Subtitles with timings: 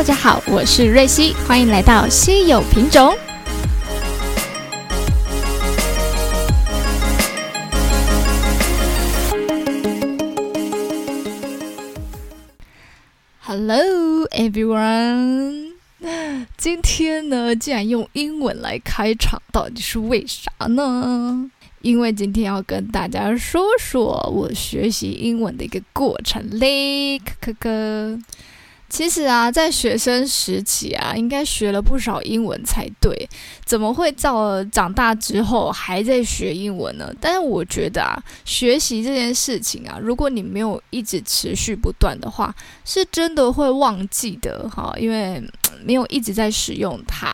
[0.00, 3.14] 大家好，我是瑞希，欢迎来到稀有品种。
[13.40, 15.72] Hello everyone，
[16.56, 21.50] 今天呢，竟然用英文来开场，到底是为啥呢？
[21.82, 28.18] 因为今天要跟大家说说我学习英文的一个过程嘞，可可可。
[28.90, 33.28] 其实啊，在学生时期啊，应该学了不少英文才对，
[33.64, 37.10] 怎么会到了长大之后还在学英文呢？
[37.20, 42.52] 但是我觉得啊，学习这件事情啊，如果你没有一直持续不断的话，
[42.84, 45.40] 是真的会忘记的哈，因为
[45.84, 47.32] 没有一直在使用它。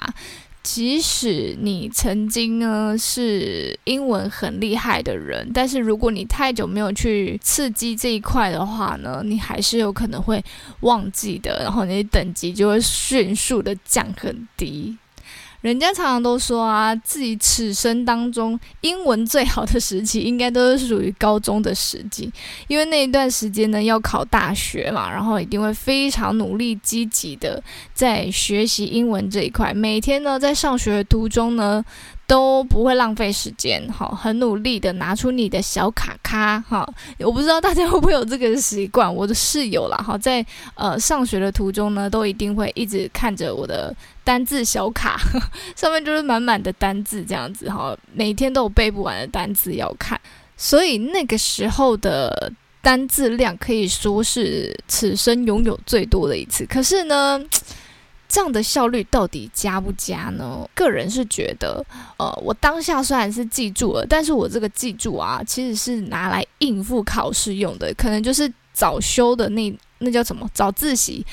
[0.68, 10.44] 即使你曾经呢是英文很厉害的人，但是如果你太久没有去刺激这一块的话呢，你还是有可能会
[10.80, 14.98] 忘记的，然后你的等级就会迅速的降很低。
[15.66, 22.32] 人家常常都说啊，自己此生当中英文最好的时期，应该都是属于高中的时期，
[22.68, 27.60] 因为那一段时间呢要考大学嘛，然后一定会非常努力积极的
[27.92, 31.84] 在学习英文这一块，每天呢在上学的途中呢。
[32.26, 36.84] 都不会浪费时间，哈，很努力的拿出你的小卡卡，哈，
[37.20, 45.16] 我不知道大家会不会有这个习惯， 我的室友啦，哈，在呃上学的途中呢，都一定会一直看着我的单字小卡，
[45.76, 50.20] 上面就是满满的单字这样子，哈，每天都有背不完的单字要看，
[50.56, 52.52] 所以那个时候的
[52.82, 57.40] 单字量可以说是此生拥有最多的一次，可是呢。
[58.28, 60.68] 这样的效率到底加不加呢？
[60.74, 61.84] 个人是觉得，
[62.18, 71.24] 呃，我当下虽然是记住了，但是我这个记住啊，其实是拿来应付考试用的，可能就是早修的那那叫什么早自习，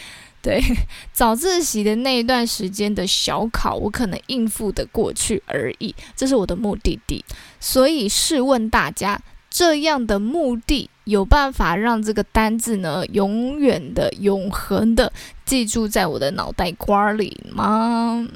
[0.41, 0.61] 对，
[1.11, 7.23] 早自习的那一段时间的小考，我可能应付的过去而已，这是我的目的地。
[7.59, 9.19] 所以试问大家。
[9.53, 15.13] 这样的目的有办法让这个单字呢永远的、永恒的
[15.45, 18.27] 记住在我的脑袋瓜里吗？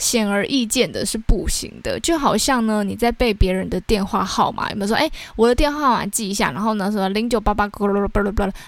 [0.00, 7.70] 显而易见的是不行的，就好像呢，你在背别人的电话号码，有没有说，哎，我的电话号码记一下，然后呢，什么零九八八，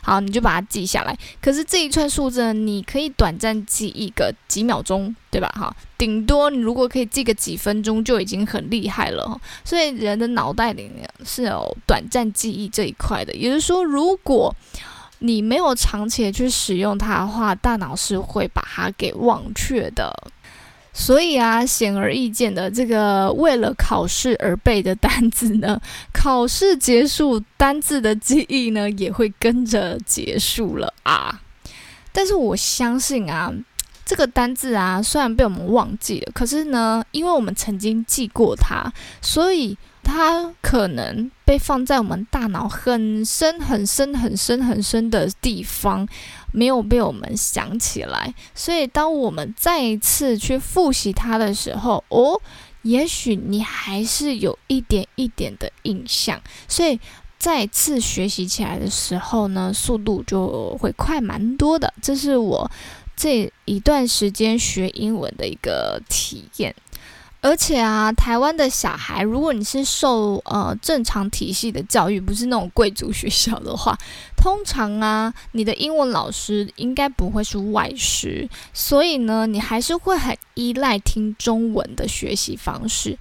[0.03, 1.16] 好，你就把它记下来。
[1.41, 5.48] 可是这一串数字呢，你可以短暂记一个几秒钟，对吧？
[5.59, 9.41] 哈，顶多你如果可以记个几分钟，就已经很厉害了。
[9.64, 14.54] 所以人的脑袋里面是有短暂记忆这一块的，也就是说，如果
[15.20, 20.12] 你没有长期的去使用它的话，大脑是会把它给忘却的。
[20.93, 25.81] 所以啊，显而易见的，这个为了考试而背的单字呢，
[26.13, 31.41] 考试结束，单字的记忆呢也会跟着结束了啊。
[32.13, 33.53] 但是我相信啊，
[34.05, 39.77] 这个单字啊，虽然被我们忘记了，可是呢，因为我们曾经记过它，所以。
[40.03, 46.07] 它可能被放在我们大脑很深、很深、很深、很深的地方，
[46.53, 48.35] 没有被我们想起来。
[48.55, 52.41] 所以，当我们再一次去复习它的时候，哦，
[52.83, 56.41] 也许你还是有一点一点的印象。
[56.69, 57.01] 所以，
[57.39, 61.93] 再次学习起来的时候呢，速度就会快蛮多的。
[62.03, 62.71] 这是我
[63.17, 66.75] 这一段时间学英文的一个体验。
[67.43, 73.99] 而且啊，台湾的小孩，如果你是受呃正常体系的教育，不是那种贵族学校的话，
[74.37, 83.19] 通常啊，你的英文老师应该不会是外师，所以呢，你还是会很依赖听中文的学习方式。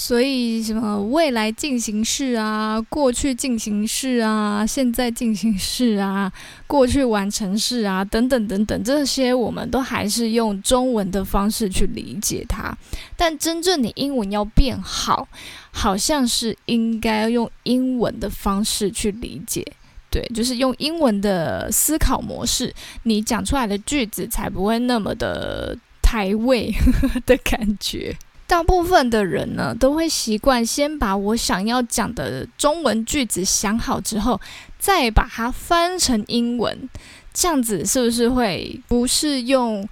[0.00, 6.32] 所以，什么未来进行式啊，过去进行式啊，现在进行式啊，
[6.68, 12.72] 过去完成式啊，等等等等，这些我们都还是用中文的方式去理解它。
[13.16, 15.26] 但真正你英文要变好，
[15.72, 19.66] 好像是应该用英文的方式去理解。
[20.12, 22.72] 对，就是用英文的思考模式，
[23.02, 26.72] 你讲出来的句子才不会那么的台味
[27.26, 28.16] 的感觉。
[28.48, 34.40] 大部分的人呢，都会习惯先把我想要讲的中文句子想好之后，
[34.78, 36.88] 再把它翻成英文。
[37.34, 39.86] 这样子是不是会不是用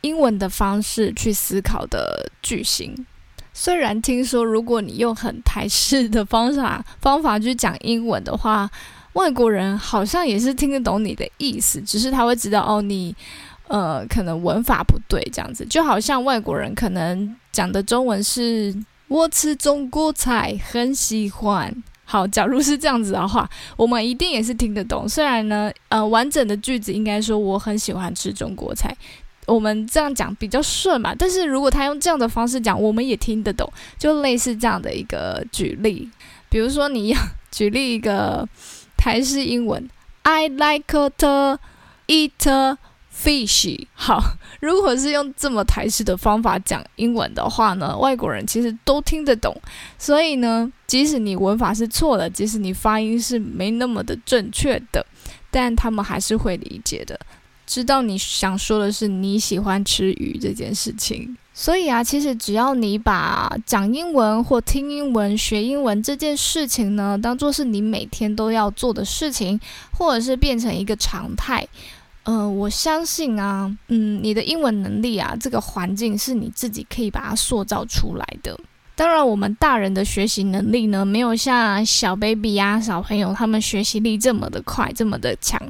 [0.00, 3.06] 英文的方式去思考的句型？
[3.54, 8.68] 虽然听说，如果你用很台式的方法方法去讲英文的话，
[9.12, 13.14] 外国人好像也是听得懂你的意思，只是他会知道哦，你。
[13.72, 18.74] 呃，可能文法不对，这样子就好像外国人可能讲的中文是
[19.08, 21.74] “我吃中国菜，很喜欢”，
[22.04, 23.48] 好，假如是这样子的话，
[23.78, 25.08] 我们一定也是听得懂。
[25.08, 28.94] 虽然呢，呃，完整的句子应该说我很喜欢吃中国菜，
[29.46, 31.14] 我们这样讲比较顺嘛。
[31.14, 36.10] 但是如果他用这样的方式讲，我们也听得懂，就类似这样的一个举例。
[36.50, 37.18] 比如说，你要
[37.50, 38.46] 举例一个
[38.98, 39.88] 台式英文
[40.24, 41.58] ，I like to
[42.06, 42.76] eat
[43.12, 43.86] fish。
[43.94, 44.22] 好，
[44.60, 49.54] 如果是用这么台式的方法讲英文的话呢，外国人其实都听得懂。
[49.98, 55.04] 所以呢，即使你文法是错的，即使你发音是没那么的正确的，
[55.50, 57.18] 但他们还是会理解的，
[57.66, 61.36] 知道你想说的是你喜欢吃鱼这件事情。
[61.54, 69.60] 所以啊，其实只要你把讲英文或听英文、学英文这件事情呢，当做是你每天都要做的事情，
[69.92, 71.68] 或者是变成一个常态，
[72.24, 78.58] 呃，我相信啊，嗯，你的英文能力啊，这个环境是你自己可以把它塑造出来的。
[78.94, 85.60] 当然，我们大人的学习能力呢，没有像小 baby 呀、小朋友他们学习力这么的快、这么的强。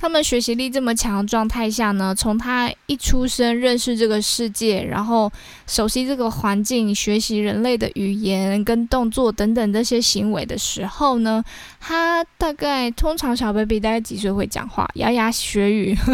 [0.00, 5.30] 他们学习力这么强的状态下呢，从他一出生认识这个世界，然后
[5.66, 11.42] 熟悉这个环境，学习人类的语言跟动作等等这些行为的时候呢，
[11.80, 14.88] 他大概通常小 baby 大概几岁会讲话？
[14.94, 15.96] 牙牙学语。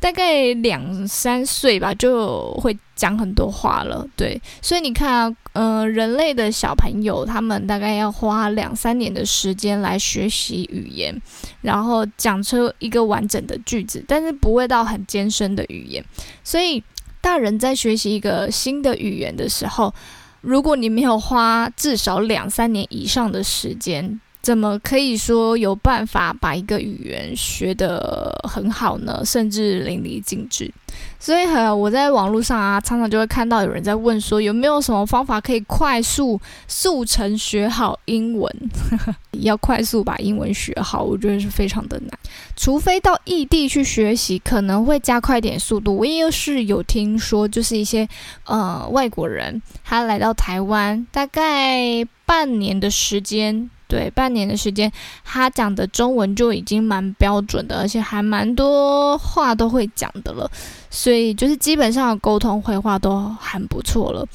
[0.00, 4.06] 大概两三岁吧，就会讲很多话了。
[4.14, 11.14] 对，所以你看啊，呃，人类的小朋友，他们大概要花两三年的时间来学习语言，
[11.62, 16.04] 然后讲出一个完整的句子，但是不会到很艰深的语言。
[16.42, 16.82] 所以，
[17.20, 19.94] 大人在学习一个新的语言的时候，
[20.40, 29.22] 如果你没有花至少两三年以上的时间，怎么可以说有办法把一个语言学得很好呢？
[29.24, 30.70] 甚至淋漓尽致。
[31.18, 36.38] 所以，呃，我在网络上啊，常常就会看到有人在问说，有没有什么方法可以快速
[36.68, 38.70] 速成学好英文？
[39.40, 42.10] 要快速把英文学好，我觉得是非常的难。
[42.54, 45.96] 除非到异地去学习，可能会加快点速度。
[45.96, 48.06] 我也是有听说，就是一些
[48.44, 53.70] 呃外国人，他来到台湾，大概半年的时间。
[53.94, 54.90] 对，半年的时间，
[55.22, 60.50] 他讲的中文就已经蛮标准的，而且还蛮多话都会讲的了，
[60.90, 64.26] 所以就是基本上沟通会话都很不错了。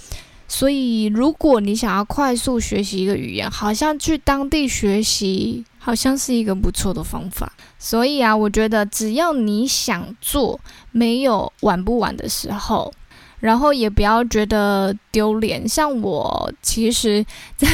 [0.47, 7.51] 所以如果你想要快速学习一个语言，好像去当地学习，好像是一个不错的方法。
[7.77, 10.57] 所以啊，我觉得只要你想做，
[10.93, 12.93] 没有晚不晚的时候。
[13.41, 17.67] 然后也不要觉得丢脸，像我其实在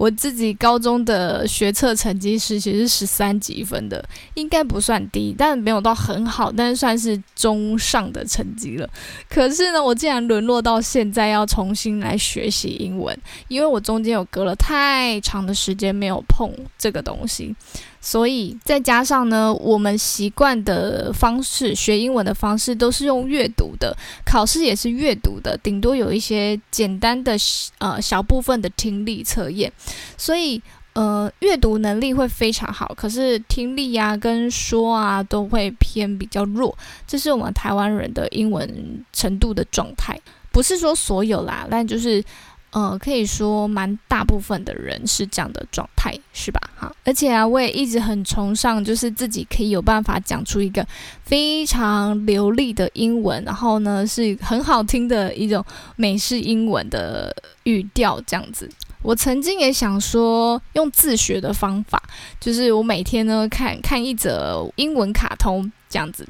[0.00, 4.02] 我自己高中的学测成绩是其实十三几分的，
[4.32, 8.88] 应该不算低，但没有到很好，但是算是中上的成绩了。
[9.28, 13.14] 可是呢，我竟然沦落到现在要重新来学习英文，
[13.48, 17.54] 因为我中间有隔了太长的时间没有碰这个东西。
[18.00, 23.94] 所以再加上呢，我们习惯的方式学英文的方式都是用阅读的，
[24.24, 27.36] 考试也是阅读的，顶多有一些简单的
[27.78, 29.70] 呃小部分的听力测验。
[30.16, 30.60] 所以
[30.94, 36.76] 呃阅读能力会非常好，可是听力呀跟说啊都会偏比较弱，
[37.06, 40.18] 这是我们台湾人的英文程度的状态。
[40.50, 42.24] 不是说所有啦，但就是。
[42.72, 46.60] 呃，可以说蛮大部分的人是这样的状态，是吧？
[46.78, 50.86] 哈，而且啊，我也一直很崇尚，就是自己可以有办法讲出一个
[51.24, 55.64] 非常流利的英文，然后呢是很好听的一种
[55.96, 58.70] 美式英文的语调，这样子。
[59.02, 62.00] 我曾经也想说用自学的方法，
[62.38, 66.24] 就是我每天呢看看一则英文卡通，这样子。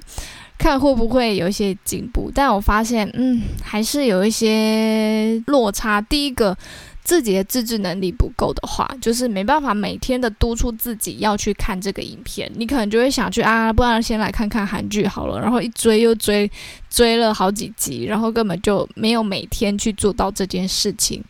[0.61, 6.03] 看会不会有一些进步，但我发现，嗯，还是有一些落差。
[6.03, 6.55] 第一个，
[7.03, 12.51] 自己的自制能力不够的话，就是没办法每天的督促自己要去看这个影片。
[12.55, 16.51] 你可能就会想去啊，不然先来看看韩剧好了，然后一追又追，
[16.91, 21.25] 追了好几集，然后根本就没有每天去做到这件事情。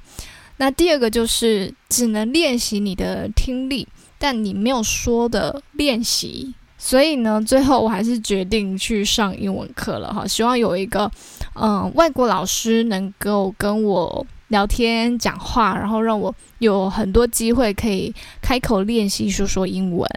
[0.57, 3.87] 那第二个就是只能练习你的听力，
[4.19, 6.53] 但你没有说的练习。
[6.83, 10.27] 所以呢，最后我还是决定去上英文课了哈。
[10.27, 11.11] 希望有一个，
[11.55, 20.09] 嗯，外国老师能够跟我聊天讲话，然后让我有很多机会可以开口练习说说英文。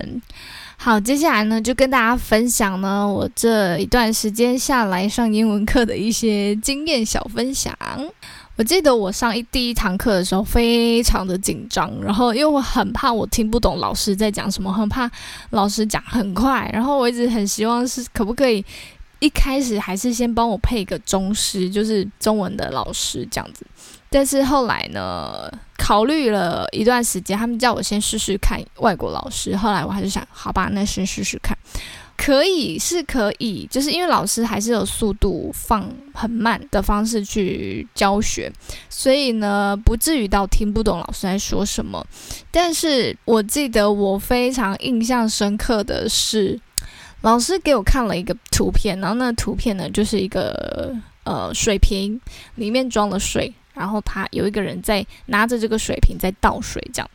[0.78, 7.78] 好，接下来呢，就跟大家分享呢，我这一段时间下来上英文课的一些经验小分享。
[8.56, 15.10] 我记得我上一第一堂课的时候非常的紧张，然后因为我很怕我听不懂老师在讲什么，很怕
[15.50, 18.64] 老师讲很快，然后我一直很希望是可不可以
[19.20, 23.66] 一开始还是先帮我配一个中师，就是中文的老师这样子。
[24.12, 29.58] 但是后来呢，考虑了一段时间，他们叫我先试试看外国老师。
[29.58, 31.58] 后来我还是想，好吧，那先试试看，
[32.24, 38.50] 可以是可以，就是因为老师还是有速度放很慢的方式去教学，
[38.90, 42.02] 所以呢，不至于到听不懂老师在说什么。
[42.50, 46.58] 但是我记得我非常印象深刻的是，
[47.24, 52.18] 老师给我看了一个图片，然后那个图片呢，就是一个呃水瓶，
[52.56, 53.54] 里面装了水。
[53.74, 57.10] 然后他有一个人在拿着这个水瓶在倒水，这样。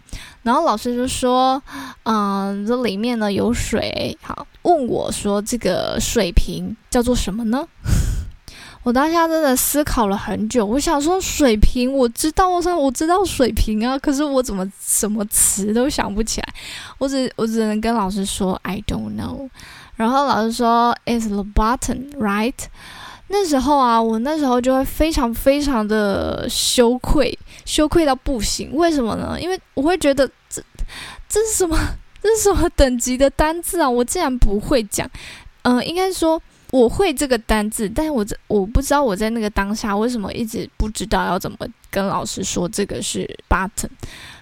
[0.48, 1.62] 然后老师就说
[2.04, 7.68] ：“嗯，这里面呢有水。”好，问我说：“这个水瓶叫做什么呢？”
[8.82, 10.64] 我当下真的思考了很久。
[10.64, 16.48] 我想说水瓶，我知道，我说我知道水瓶啊，可是我怎么什么词都想不起来。
[16.96, 19.50] 我只我只能跟老师说：“I don't know。”
[19.96, 22.54] 然后老师说：“It's the button, right？”
[23.30, 28.74] 那时候啊，我那时候就会非常非常的羞愧，羞愧到不行。
[28.74, 29.38] 为什么呢？
[29.40, 30.62] 因为我会觉得这
[31.28, 31.76] 这是什么？
[32.22, 33.88] 这是什么等级的单字啊？
[33.88, 35.08] 我竟然不会讲。
[35.62, 41.58] 嗯，应该说我会这个单字，但是我这我不知道我在那个当下为什么一直不知道要怎么
[41.90, 43.90] 跟老师说这个是 button，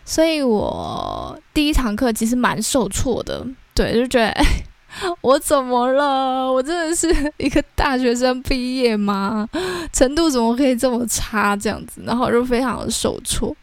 [0.04, 3.46] 所以我第一堂课其实蛮受挫的。
[3.74, 4.32] 对，就觉得。
[5.20, 6.50] 我怎么了？
[6.50, 9.48] 我真的是一个大学生毕业吗？
[9.92, 11.56] 程度怎么可以这么差？
[11.56, 13.54] 这样子，然后就非常的受挫。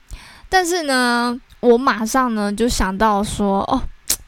[0.49, 3.81] 但是呢，我马上呢就想到说，哦，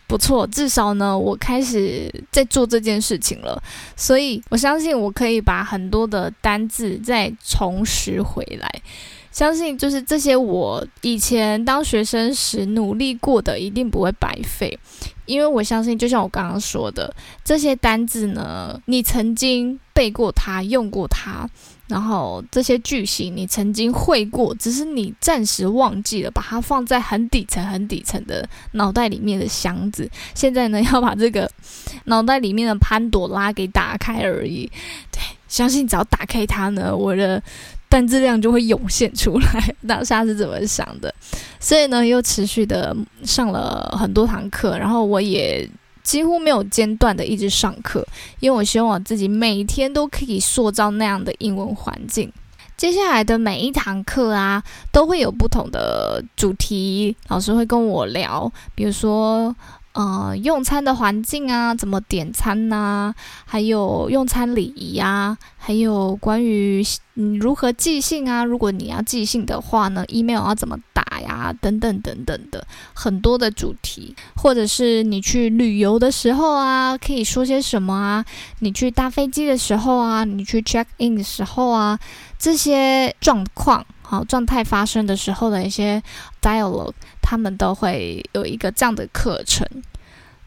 [0.07, 3.61] 不错，至少呢我开始在做这件事情了。
[3.95, 8.69] 所以我相信我可以把很多的单字再重拾回来。
[9.31, 14.79] 相信就是这些，我以前当学生时努力过的，一定不会白费。
[15.25, 21.49] 因为我相信，就像我刚刚说的，这些单字呢，你曾经背过它，用过它，
[21.87, 30.09] 然后这些句型你曾经会过，只是你暂时忘记了，把它放在很底层、很底层的脑袋里面的箱子。
[30.33, 31.49] 现在呢，要把这个
[32.05, 34.69] 脑袋里面的潘朵拉给打开而已。
[35.11, 37.41] 对，相信只要打开它呢，我的。
[37.87, 41.13] 单质量就会涌现出来，当下是怎么想的？
[41.61, 45.69] 所以呢，又持续的上了很多堂课，然后我也
[46.05, 48.07] 几乎没有间断的一直上课，
[48.39, 52.31] 因为我希望我自己每天都可以塑造那样的英文环境。
[52.77, 59.53] 接下来的每一堂课啊，都会有不同的主题，老师会跟我聊，比如说。
[59.95, 63.13] 呃，用餐的环境啊，怎么点餐呐？
[63.45, 66.83] 还有用餐礼仪啊，还有关于
[67.13, 68.43] 嗯如何寄信啊？
[68.43, 71.55] 如果你要寄信的话呢，email 要怎么打呀？
[71.61, 78.25] 等等等等的很多的主题，或者是你去旅游的时候啊，可以说些什么啊？
[78.59, 81.97] 你去搭飞机的时候啊，你去 check in 的时候啊，
[82.37, 86.03] 这些状况好状态发生的时候的一些
[86.41, 86.91] dialogue。
[87.25, 89.67] 他们都会有一个这样的课程，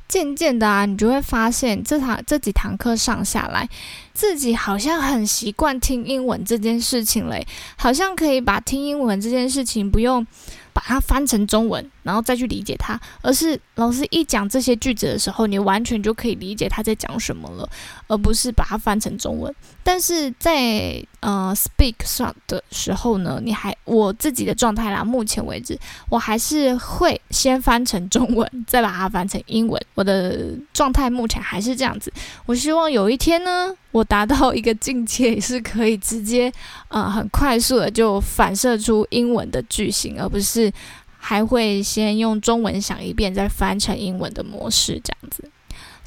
[0.07, 3.69] 渐渐的啊，你就会发现这堂这几堂课上下来，
[4.15, 7.45] 自己好像很习惯听英文这件事情嘞，
[7.77, 10.25] 好像可以把听英文这件事情不用。
[10.71, 17.69] 把它翻成中文，然后再去理解它，而是老师一讲这些句子的时候，你完全就可以理解他在讲什么了，
[18.07, 19.53] 而不是把它翻成中文。
[19.83, 29.81] 但是在呃 speak 上的时候呢，你还我自己的状态啦，目前为止我还是会先翻成中文，再把它翻成英文。
[29.95, 32.13] 我的状态目前还是这样子。
[32.47, 33.75] 我希望有一天呢。
[33.91, 36.53] 我达到一个境界，是可以直接，
[36.89, 40.71] 呃，很快速的就反射出英文的句型，而不是
[41.17, 45.51] 还会先用中文想一遍，再翻成英文的模式这样子。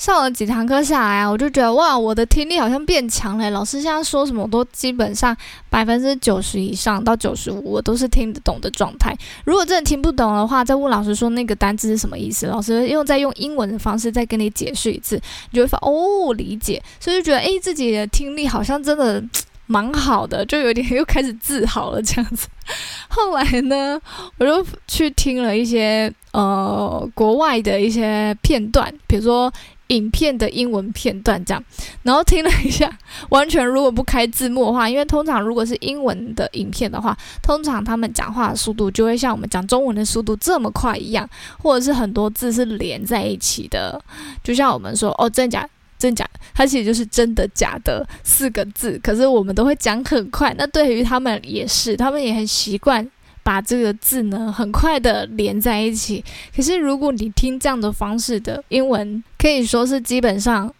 [0.01, 3.51] 上了几堂课下来啊，我就觉得哇，我的听力好像变强了。
[3.51, 5.37] 老师现在说什么，都基本上
[5.69, 9.15] 百分之九十以上到九十五，我都是听得懂的状态。
[9.45, 16.81] 如果真的听不懂的话，再问老师说那个单字是什么意思，老师又再用英文的方式再跟你解释一次，你就会发哦理解。
[16.99, 19.23] 所以就觉得诶，自己的听力好像真的
[19.71, 22.47] 蛮好的，就有点又开始自豪了这样子。
[23.07, 23.99] 后来呢，
[24.37, 29.51] 我就去听了一些呃国外的一些片段，比如说。
[29.91, 31.61] 影片的英文片段这样，
[32.03, 32.89] 然后听了一下，
[33.27, 37.13] 完全如果不开字幕的话，因为通常如果是英文的影片的话，
[37.43, 41.29] 通常他们讲话速度就会像我们讲中文的速度这么快一样，
[41.61, 44.01] 或者是很多字是连在一起的，
[44.41, 45.67] 就像我们说哦真假
[46.01, 53.07] 真假，它其实就是真的假的四个字，可是我们都会讲很快，那对于他们也是，他们也很习惯。
[53.43, 56.23] 把这个字呢很快的连在一起。
[56.55, 60.71] 可是如果你听这样的方式的英文，可以说是基本上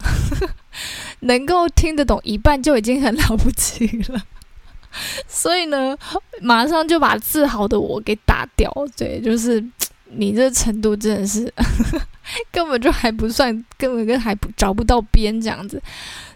[1.22, 4.22] 能够听得懂一半就已经很了不起了。
[5.28, 5.98] 所以呢，
[6.40, 8.72] 马上就把自豪的我给打掉。
[8.96, 9.60] 对，就是
[10.16, 11.52] 你这程度真的是
[12.52, 15.82] 根本就还不算，根本跟还不找不到边这样子。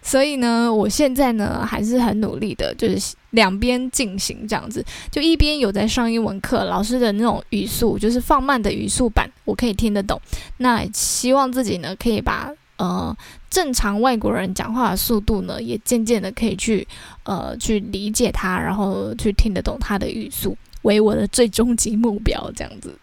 [0.01, 10.22] 所以呢，我现在呢还是很努力的，就是两边进行这样子，就一边有在上英文课，老师的那种语速就是放慢的语速版，我可以听得懂。
[10.58, 13.15] 那希望自己呢可以把呃
[13.50, 16.88] 正常外国人讲话的速度呢，也渐渐的可以去
[17.24, 22.94] 呃去理解他，然后去听得懂他的语速，为我的最终极目标这样子。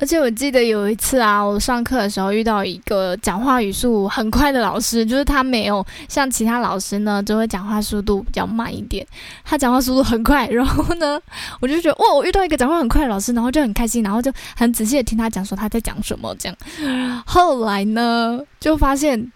[0.00, 9.06] 而且我记得有一次啊，我上课的时候遇到一个讲话语速很快的老师，就是他没有像其他老师呢，就会讲话速度比较慢一点。
[9.44, 11.20] 他讲话速度很快，然后呢，
[11.60, 17.22] 我就觉得哇，我遇到一个讲话很快的老师，然后就很开心，然后就很仔细的听他讲说他在讲什么这样。
[17.26, 19.30] 后来呢，就发现。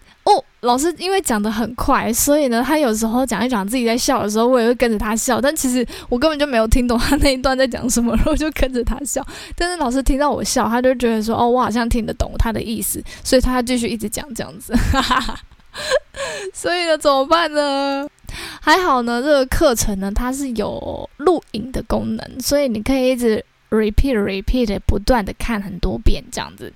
[0.65, 5.39] 老师因为讲的很快，所以呢，他有时候讲一讲自己在笑的时候，我也会跟着他笑。
[5.39, 9.25] 但其实我根本就没有听懂他那一段在讲什么，然后就跟着他笑。
[9.55, 14.73] 但是老师听到我笑，他就觉得说：“哦，我好像听得懂他的意思。”所以他继续一直讲这样子。
[16.53, 18.07] 所以呢，怎么办呢？
[18.59, 26.73] 还好呢，这个课程呢，它是有录影的功能，所以你可以一直 repeat repeat 不断的看很多遍这样子。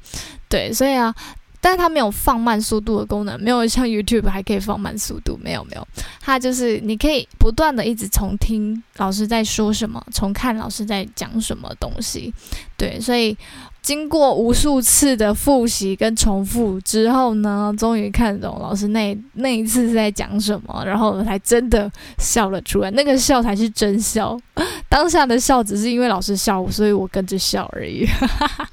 [0.47, 1.13] 对，所以啊。
[1.61, 5.87] 但是它没有放慢速度的功能，没有像 YouTube 还可以放慢速度，没有没有，
[6.21, 12.33] 它就是你可以不断的一直重听老师在说什么，重看老师在讲什么东西，
[12.77, 13.37] 对，所以
[13.81, 24.39] 经过无数次的复习跟重复之后呢，终于看懂老师那那一次是在讲什么，然后才真的笑了出来，那个笑才是真笑，
[24.87, 28.05] 当下的笑只是因为老师笑，所以我跟着笑而已，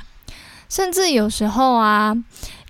[0.70, 2.16] 甚至有时候啊。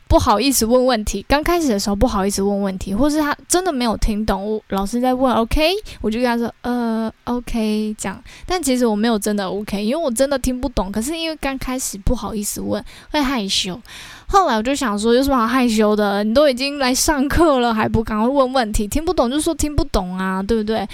[0.09, 8.23] 不好意思问问题，刚开始的时候不好意思问问题，或是他真的没有听懂，老师在问，OK，我就跟他说，呃，OK，这样。
[8.47, 10.93] 但其实我没有真的 OK，因为我真的听不懂。
[10.93, 13.81] 可是因为刚开始不好意思问，会害羞。
[14.29, 16.23] 后来我就想说，有什么好害羞的？
[16.23, 18.87] 你都已经来上课了，还不赶快问问题？
[18.87, 20.87] 听不懂就说听不懂啊，对不对？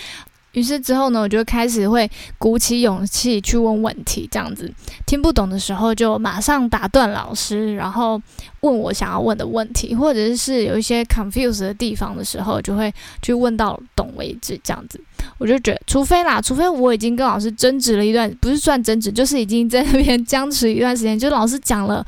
[0.53, 4.71] 于是之后呢，我就开始会鼓起勇气去问问题，这样子
[5.07, 8.21] 听不懂的时候就马上打断老师，然后
[8.61, 15.01] 问我想要问的问题，或者是有一些 confuse 的地方的时候，就会去问到懂为止，这样子。
[15.39, 22.05] 我就觉得，除非啦，除非我已经跟老师争执了一段，不是算争执，就是已经在那边僵持一段时间，就老师讲了，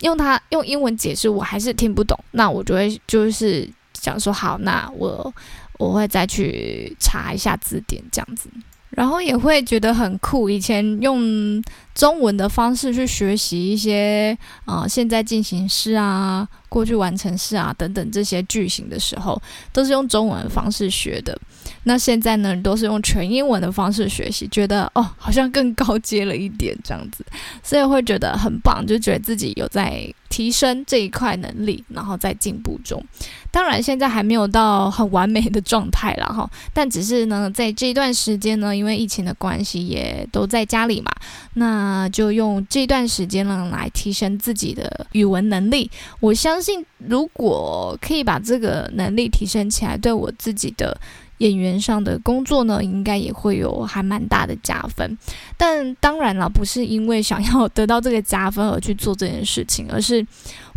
[0.00, 5.32] 用他用英文解释，我还是听不懂，那我就会就是想说，好，那我。
[5.78, 8.50] 我会再去查一下字典，这样子，
[8.90, 10.50] 然后也会觉得很酷。
[10.50, 11.62] 以前用
[11.94, 19.40] 中文的方式去学习一些啊，现在进行式啊、过去完成式啊等等这些句型的时候，
[19.72, 21.38] 都是用中文方式学的。
[21.84, 27.24] 那现在呢，都是用全英文的方式学习，觉得哦，好像更高阶了一点这样子，
[27.62, 33.02] 所以会觉得很棒，就觉得自己有在提升这一块能力，然后在进步中。
[33.50, 41.10] 当然，现在还没有到很完美的状态了哈，但只是呢，在这一段时间呢，因为疫情的关系，也都在家里嘛，
[41.54, 45.90] 那就用这段时间呢来提升自己的语文能力。
[46.20, 51.00] 我相相信，如果可以把这个能力提升起来，对我自己的。
[51.38, 55.16] 演员上的工作呢，应该也会有还蛮大的加分。
[55.56, 60.26] 但当然了，不是因为想要得到这个加分而去做这件事情，而是。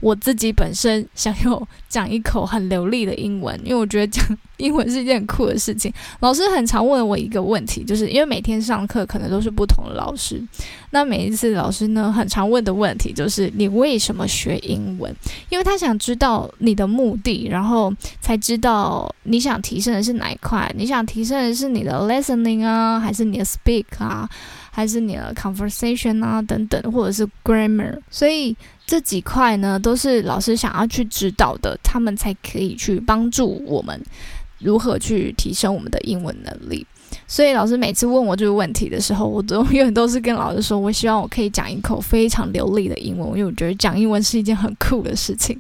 [0.02, 4.26] 我自己本身想要讲一口很流利的英文，因为我觉得讲
[4.58, 5.92] 英文是一件很酷的事情。
[6.20, 10.44] 老师很常问我一个问题，就是因为每天上课可能都是不同的老师，
[10.90, 15.16] 那每一次老师呢很常问的问题就是你为什么学英文？
[15.50, 20.70] 因为他想知道你的目的，然后才知道你想提升的是哪一块。
[20.76, 24.28] 你想提升的是你的 listening 啊，还是你的 speak 啊，
[24.72, 28.00] 还是你的 conversation 啊等等，或者是 grammar？
[28.10, 28.58] 所以。
[28.88, 33.98] 这几块呢，都是老师想要去指导的，他们才可以去帮助我们
[34.60, 36.86] 如何去提升我们的英文能力。
[37.26, 45.58] 所以老师每次问我这个问题的时候，我都永远都是跟老师说，我希望我可以讲一口非常流利的英文，因为我觉得讲英文是一件很酷的事情。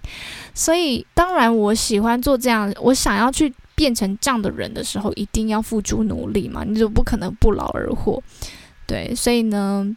[0.53, 8.21] 所以当然，我喜欢做这样，我想要去变成这样的人的时候，一定要付出努力嘛，你就不可能不劳而获。
[8.85, 9.95] 对，所以呢。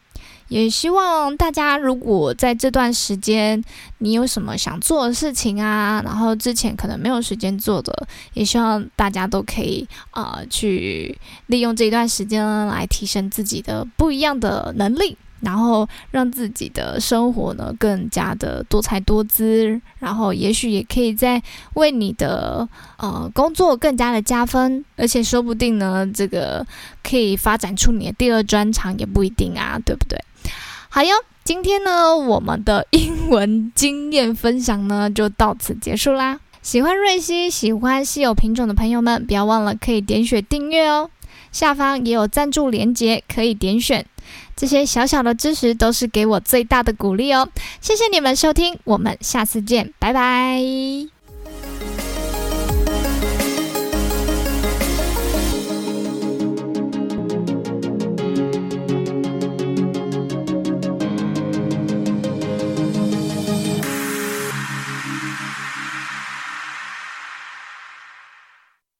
[0.49, 3.65] 也希望大家，如果在这段时间
[3.99, 15.17] 你有什么想做的事情啊，然后之前可能没有时间做的，也希望大家都可以啊，去利用这一段时间来提升自己的不一样的能力。
[15.45, 21.43] 然后让自己的生活呢更加的多彩多姿，然后也许也可以在
[21.75, 26.67] 为你的呃工作更加的加分，而且说不定呢，这个
[27.03, 30.19] 可以发展出你的第二专长也不一定啊，对不对？
[30.89, 31.11] 好哟，
[31.43, 36.41] 今天呢，我们的英文经验分享呢就到此结束啦。
[36.63, 41.11] 喜欢瑞希、喜欢稀有品种的朋友们，不要忘了可以点选订阅哦。
[41.53, 44.07] 下方也有赞助连结，可以点选。
[44.57, 47.49] 这些小小的支持都是给我最大的鼓励哦，
[47.81, 51.14] 谢谢你们收听，我们下次见，拜拜。